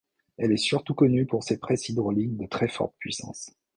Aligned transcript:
Elle 0.37 0.51
est 0.51 0.57
surtout 0.57 0.95
connue 0.95 1.27
pour 1.27 1.43
ses 1.43 1.59
presses 1.59 1.89
hydrauliques 1.89 2.35
de 2.35 2.47
très 2.47 2.67
forte 2.67 2.95
puissance. 2.97 3.51